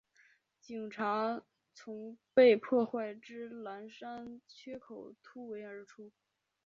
[0.59, 1.43] 警察
[1.75, 6.11] 从被破坏之栅栏缺口突围而出